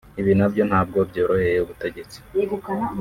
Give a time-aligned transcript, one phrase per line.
[0.19, 2.17] Ibi nabyo ntabwo byoroheye ubutegetsi